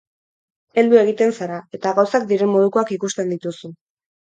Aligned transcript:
Heldu 0.81 0.97
egiten 1.01 1.35
zara, 1.41 1.59
eta 1.79 1.93
gauzak 2.01 2.27
diren 2.33 2.53
modukoak 2.55 2.97
ikusten 2.99 3.33
dituzu. 3.37 3.75